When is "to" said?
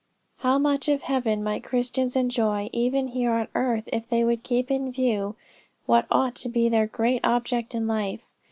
6.37-6.49